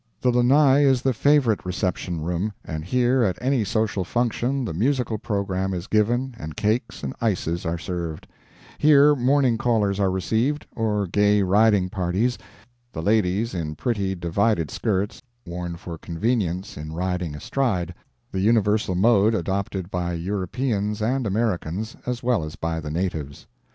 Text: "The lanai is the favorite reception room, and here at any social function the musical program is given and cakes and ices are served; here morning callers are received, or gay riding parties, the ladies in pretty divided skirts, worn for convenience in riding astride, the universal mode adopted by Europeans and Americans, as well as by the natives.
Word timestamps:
"The 0.21 0.31
lanai 0.31 0.79
is 0.83 1.03
the 1.03 1.13
favorite 1.13 1.63
reception 1.63 2.21
room, 2.21 2.53
and 2.65 2.83
here 2.83 3.21
at 3.21 3.37
any 3.39 3.63
social 3.63 4.03
function 4.03 4.65
the 4.65 4.73
musical 4.73 5.19
program 5.19 5.75
is 5.75 5.85
given 5.85 6.33
and 6.39 6.57
cakes 6.57 7.03
and 7.03 7.13
ices 7.21 7.67
are 7.67 7.77
served; 7.77 8.25
here 8.79 9.15
morning 9.15 9.59
callers 9.59 9.99
are 9.99 10.09
received, 10.09 10.65
or 10.75 11.05
gay 11.05 11.43
riding 11.43 11.87
parties, 11.87 12.39
the 12.91 13.03
ladies 13.03 13.53
in 13.53 13.75
pretty 13.75 14.15
divided 14.15 14.71
skirts, 14.71 15.21
worn 15.45 15.75
for 15.75 15.99
convenience 15.99 16.77
in 16.77 16.93
riding 16.93 17.35
astride, 17.35 17.93
the 18.31 18.39
universal 18.41 18.95
mode 18.95 19.35
adopted 19.35 19.91
by 19.91 20.13
Europeans 20.13 20.99
and 21.03 21.27
Americans, 21.27 21.95
as 22.07 22.23
well 22.23 22.43
as 22.43 22.55
by 22.55 22.79
the 22.79 22.89
natives. 22.89 23.45